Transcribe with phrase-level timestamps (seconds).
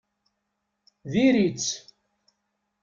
[1.11, 1.69] Diri-tt!